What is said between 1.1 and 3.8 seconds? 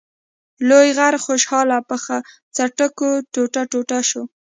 خوشحال په څټکو ټوټه